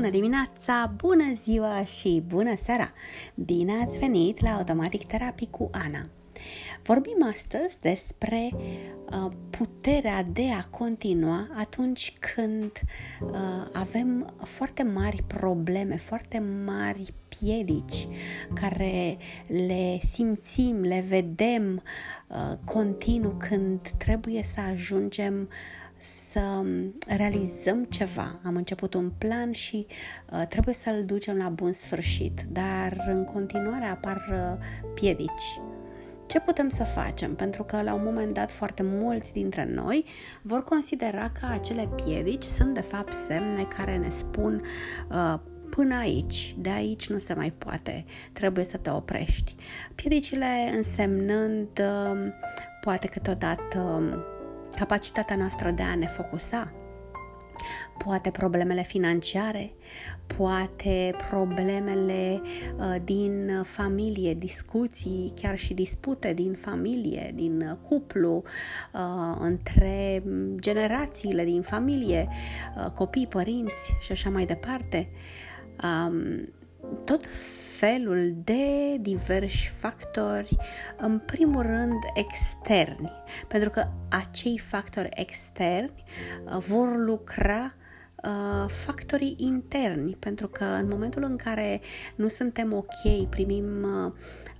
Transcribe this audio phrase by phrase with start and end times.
[0.00, 2.92] Bună dimineața, bună ziua și bună seara!
[3.34, 6.06] Bine ați venit la Automatic Therapy cu Ana.
[6.82, 12.72] Vorbim astăzi despre uh, puterea de a continua atunci când
[13.20, 18.08] uh, avem foarte mari probleme, foarte mari piedici
[18.54, 21.82] care le simțim, le vedem
[22.28, 25.48] uh, continuu când trebuie să ajungem
[26.00, 26.64] să
[27.06, 28.40] realizăm ceva.
[28.44, 29.86] Am început un plan și
[30.32, 35.60] uh, trebuie să-l ducem la bun sfârșit, dar în continuare apar uh, piedici.
[36.26, 37.34] Ce putem să facem?
[37.34, 40.04] Pentru că la un moment dat foarte mulți dintre noi
[40.42, 44.62] vor considera că acele piedici sunt de fapt semne care ne spun
[45.10, 45.34] uh,
[45.70, 49.54] până aici, de aici nu se mai poate, trebuie să te oprești.
[49.94, 52.32] Piedicile însemnând uh,
[52.80, 54.38] poate câteodată uh,
[54.76, 56.72] capacitatea noastră de a ne focusa,
[58.04, 59.72] poate problemele financiare,
[60.36, 62.40] poate problemele
[62.76, 68.42] uh, din familie, discuții, chiar și dispute din familie, din cuplu,
[68.92, 70.22] uh, între
[70.56, 72.28] generațiile din familie,
[72.76, 75.08] uh, copii, părinți și așa mai departe.
[75.82, 76.48] Um,
[77.04, 77.26] tot
[77.80, 80.56] felul de diversi factori,
[80.96, 83.12] în primul rând externi,
[83.48, 86.04] pentru că acei factori externi
[86.44, 87.74] uh, vor lucra
[88.24, 91.80] uh, factorii interni, pentru că în momentul în care
[92.14, 94.12] nu suntem ok, primim uh,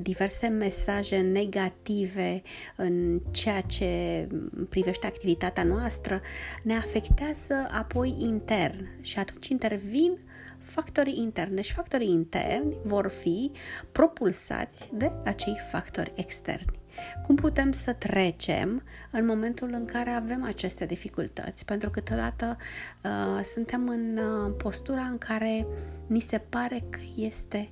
[0.00, 2.42] diverse mesaje negative
[2.76, 4.26] în ceea ce
[4.68, 6.20] privește activitatea noastră,
[6.62, 10.18] ne afectează apoi intern și atunci intervin
[10.62, 11.54] factorii interni.
[11.54, 13.50] Deci factorii interni vor fi
[13.92, 16.80] propulsați de acei factori externi.
[17.26, 21.64] Cum putem să trecem în momentul în care avem aceste dificultăți?
[21.64, 22.56] Pentru că câteodată
[23.04, 25.66] uh, suntem în uh, postura în care
[26.06, 27.70] ni se pare că este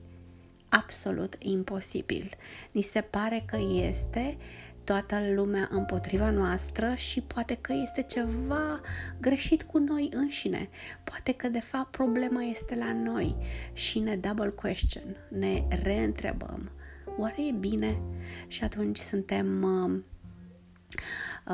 [0.69, 2.31] absolut imposibil.
[2.71, 3.59] Ni se pare că
[3.89, 4.37] este
[4.85, 8.81] toată lumea împotriva noastră și poate că este ceva
[9.21, 10.69] greșit cu noi înșine.
[11.05, 13.37] Poate că de fapt problema este la noi
[13.73, 16.71] și ne double question, ne reîntrebăm.
[17.19, 18.01] Oare e bine?
[18.47, 19.99] Și atunci suntem uh,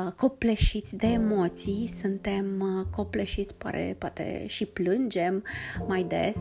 [0.05, 5.43] uh, copleșiți de emoții, suntem uh, copleșiți, pare, poate și plângem
[5.87, 6.37] mai des,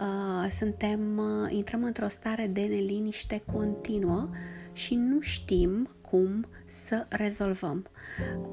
[0.00, 4.28] uh, suntem, uh, intrăm într-o stare de neliniște continuă
[4.72, 7.86] și nu știm cum să rezolvăm.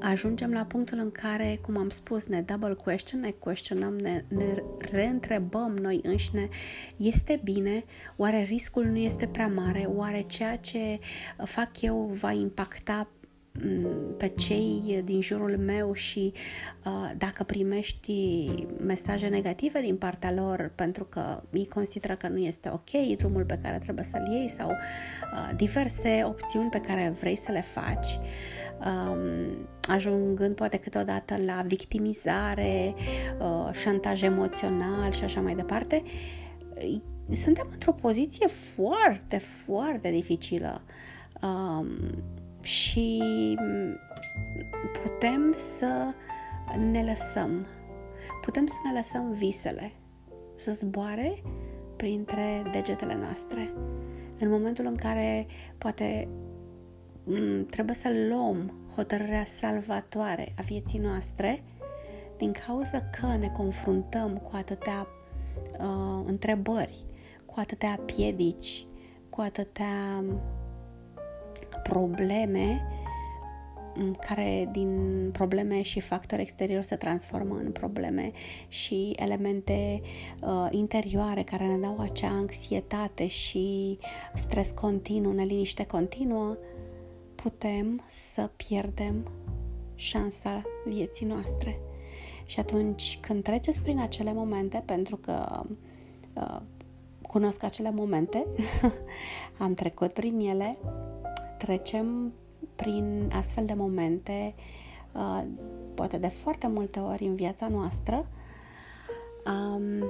[0.00, 4.62] Ajungem la punctul în care, cum am spus, ne double question, ne questionăm, ne, ne
[4.78, 6.48] reîntrebăm noi înșine,
[6.96, 7.84] este bine,
[8.16, 10.98] oare riscul nu este prea mare, oare ceea ce
[11.44, 13.15] fac eu va impacta Mm,
[14.16, 16.32] pe cei din jurul meu și
[16.84, 18.48] uh, dacă primești
[18.80, 23.58] mesaje negative din partea lor pentru că îi consideră că nu este ok drumul pe
[23.62, 28.18] care trebuie să-l iei sau uh, diverse opțiuni pe care vrei să le faci,
[28.78, 32.94] um, ajungând poate câteodată la victimizare,
[33.40, 36.02] uh, șantaj emoțional și așa mai departe,
[37.30, 40.82] suntem într-o poziție foarte, foarte dificilă.
[42.66, 43.22] Um, și
[45.02, 46.14] putem să
[46.90, 47.66] ne lăsăm,
[48.42, 49.92] putem să ne lăsăm visele
[50.54, 51.42] să zboare
[51.96, 53.72] printre degetele noastre.
[54.38, 55.46] În momentul în care
[55.78, 56.28] poate
[57.70, 61.62] trebuie să luăm hotărârea salvatoare a vieții noastre,
[62.36, 65.06] din cauza că ne confruntăm cu atâtea
[65.78, 67.04] uh, întrebări,
[67.44, 68.86] cu atâtea piedici,
[69.30, 70.24] cu atâtea
[71.88, 72.86] probleme
[74.20, 78.32] care din probleme și factori exteriori se transformă în probleme
[78.68, 80.00] și elemente
[80.42, 83.98] uh, interioare care ne dau acea anxietate și
[84.34, 86.56] stres continuu, neliniște continuă,
[87.34, 89.30] putem să pierdem
[89.94, 91.80] șansa vieții noastre.
[92.46, 95.62] Și atunci când treceți prin acele momente, pentru că
[96.34, 96.60] uh,
[97.22, 98.46] cunosc acele momente,
[99.58, 100.78] am trecut prin ele,
[101.58, 102.32] trecem
[102.76, 104.54] prin astfel de momente,
[105.12, 105.44] uh,
[105.94, 108.26] poate de foarte multe ori în viața noastră.
[109.46, 110.04] Um,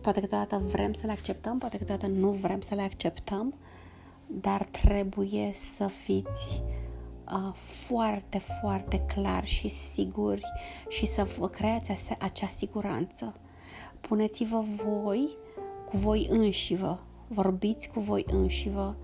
[0.00, 3.54] poate că câteodată vrem să le acceptăm, poate că câteodată nu vrem să le acceptăm,
[4.26, 6.62] dar trebuie să fiți
[7.26, 7.54] uh,
[7.86, 10.44] foarte, foarte clar și siguri
[10.88, 13.34] și să vă creați acea siguranță.
[14.00, 15.36] Puneți-vă voi
[15.84, 18.96] cu voi înșivă, vorbiți cu voi înșivă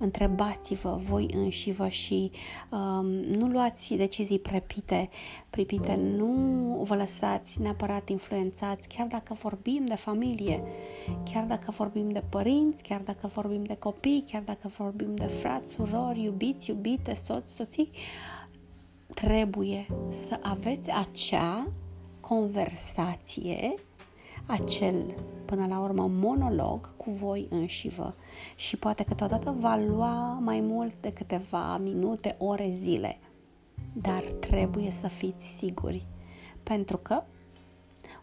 [0.00, 2.30] întrebați-vă voi înși vă și
[2.70, 5.08] um, nu luați decizii prepite,
[5.50, 6.30] pripite, nu
[6.88, 10.62] vă lăsați neapărat influențați, chiar dacă vorbim de familie,
[11.32, 15.72] chiar dacă vorbim de părinți, chiar dacă vorbim de copii, chiar dacă vorbim de frați,
[15.72, 17.90] surori, iubiți, iubite, soți, soții,
[19.14, 21.72] trebuie să aveți acea
[22.20, 23.74] conversație,
[24.50, 25.14] acel,
[25.44, 28.14] până la urmă, monolog cu voi înșivă
[28.56, 33.18] și poate că totodată va lua mai mult de câteva minute, ore, zile.
[33.92, 36.06] Dar trebuie să fiți siguri,
[36.62, 37.22] pentru că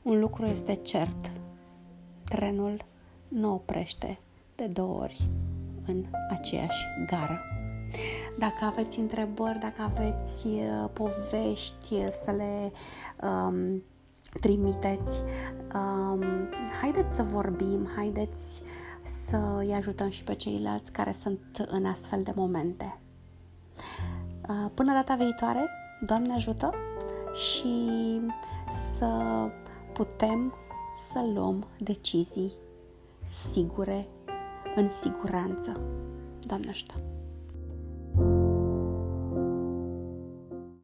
[0.01, 1.31] un lucru este cert,
[2.23, 2.85] trenul
[3.27, 4.19] nu oprește
[4.55, 5.29] de două ori
[5.85, 7.41] în aceeași gară.
[8.39, 12.71] Dacă aveți întrebări, dacă aveți uh, povești uh, să le
[13.27, 13.83] um,
[14.41, 15.21] trimiteți,
[15.75, 16.23] um,
[16.81, 18.61] haideți să vorbim, haideți
[19.01, 22.99] să îi ajutăm și pe ceilalți care sunt în astfel de momente.
[24.49, 25.69] Uh, până data viitoare,
[25.99, 26.73] Doamne ajută
[27.33, 27.81] și
[28.97, 29.11] să
[29.93, 30.53] putem
[31.11, 32.53] să luăm decizii
[33.51, 34.07] sigure,
[34.75, 35.79] în siguranță.
[36.45, 37.16] Doamne ajută!